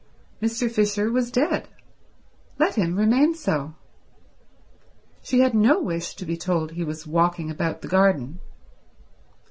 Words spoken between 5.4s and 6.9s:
had no wish to be told he